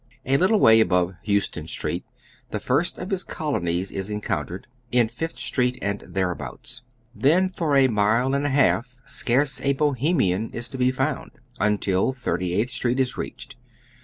[0.25, 2.03] A little way above Houston Street
[2.49, 6.81] the first of his colonies is encountered, in Fifth Street and thereabouts.
[7.13, 12.13] Then for a mile and a half scarce a Bohemian is to be found, until
[12.13, 13.57] Thirty eighth Street is reached.